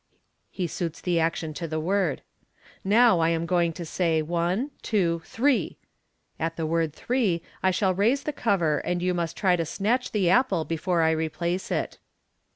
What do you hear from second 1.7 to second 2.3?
word."